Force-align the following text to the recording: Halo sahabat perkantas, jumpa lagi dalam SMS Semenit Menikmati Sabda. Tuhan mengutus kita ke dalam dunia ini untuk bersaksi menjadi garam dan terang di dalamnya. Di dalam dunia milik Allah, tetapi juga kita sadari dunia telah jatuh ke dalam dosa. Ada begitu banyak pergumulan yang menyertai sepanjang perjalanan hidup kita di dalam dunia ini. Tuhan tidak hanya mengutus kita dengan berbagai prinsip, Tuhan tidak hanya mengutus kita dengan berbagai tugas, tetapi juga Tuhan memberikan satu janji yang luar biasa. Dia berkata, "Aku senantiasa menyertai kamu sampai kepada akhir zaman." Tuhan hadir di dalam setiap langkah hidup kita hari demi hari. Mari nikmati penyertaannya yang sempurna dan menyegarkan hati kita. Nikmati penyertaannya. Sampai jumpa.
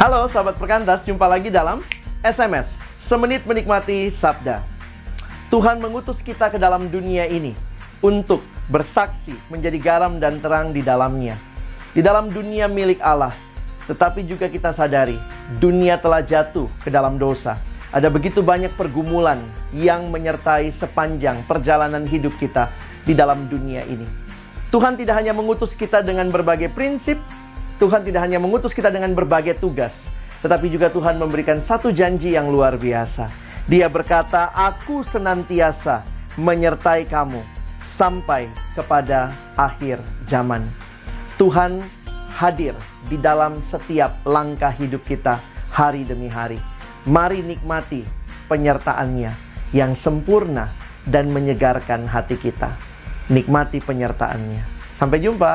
Halo 0.00 0.24
sahabat 0.32 0.56
perkantas, 0.56 1.04
jumpa 1.04 1.28
lagi 1.28 1.52
dalam 1.52 1.84
SMS 2.24 2.80
Semenit 2.96 3.44
Menikmati 3.44 4.08
Sabda. 4.08 4.64
Tuhan 5.52 5.76
mengutus 5.76 6.24
kita 6.24 6.48
ke 6.48 6.56
dalam 6.56 6.88
dunia 6.88 7.28
ini 7.28 7.52
untuk 8.00 8.40
bersaksi 8.72 9.36
menjadi 9.52 9.76
garam 9.76 10.16
dan 10.16 10.40
terang 10.40 10.72
di 10.72 10.80
dalamnya. 10.80 11.36
Di 11.92 12.00
dalam 12.00 12.32
dunia 12.32 12.64
milik 12.64 12.96
Allah, 13.04 13.36
tetapi 13.92 14.24
juga 14.24 14.48
kita 14.48 14.72
sadari 14.72 15.20
dunia 15.60 16.00
telah 16.00 16.24
jatuh 16.24 16.72
ke 16.80 16.88
dalam 16.88 17.20
dosa. 17.20 17.60
Ada 17.92 18.08
begitu 18.08 18.40
banyak 18.40 18.72
pergumulan 18.80 19.36
yang 19.68 20.08
menyertai 20.08 20.72
sepanjang 20.72 21.44
perjalanan 21.44 22.08
hidup 22.08 22.32
kita 22.40 22.72
di 23.04 23.12
dalam 23.12 23.52
dunia 23.52 23.84
ini. 23.84 24.08
Tuhan 24.72 24.96
tidak 24.96 25.20
hanya 25.20 25.36
mengutus 25.36 25.76
kita 25.76 26.00
dengan 26.00 26.32
berbagai 26.32 26.72
prinsip, 26.72 27.20
Tuhan 27.80 28.04
tidak 28.04 28.28
hanya 28.28 28.36
mengutus 28.36 28.76
kita 28.76 28.92
dengan 28.92 29.16
berbagai 29.16 29.56
tugas, 29.56 30.04
tetapi 30.44 30.68
juga 30.68 30.92
Tuhan 30.92 31.16
memberikan 31.16 31.64
satu 31.64 31.88
janji 31.88 32.36
yang 32.36 32.52
luar 32.52 32.76
biasa. 32.76 33.32
Dia 33.64 33.88
berkata, 33.88 34.52
"Aku 34.52 35.00
senantiasa 35.00 36.04
menyertai 36.36 37.08
kamu 37.08 37.40
sampai 37.80 38.52
kepada 38.76 39.32
akhir 39.56 39.96
zaman." 40.28 40.68
Tuhan 41.40 41.80
hadir 42.36 42.76
di 43.08 43.16
dalam 43.16 43.56
setiap 43.64 44.12
langkah 44.28 44.76
hidup 44.76 45.00
kita 45.08 45.40
hari 45.72 46.04
demi 46.04 46.28
hari. 46.28 46.60
Mari 47.08 47.40
nikmati 47.40 48.04
penyertaannya 48.44 49.32
yang 49.72 49.96
sempurna 49.96 50.68
dan 51.08 51.32
menyegarkan 51.32 52.04
hati 52.04 52.36
kita. 52.36 52.76
Nikmati 53.32 53.80
penyertaannya. 53.80 54.60
Sampai 55.00 55.24
jumpa. 55.24 55.48